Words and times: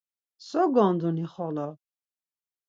So 0.47 0.61
gonduni 0.75 1.25
xolo! 1.33 1.67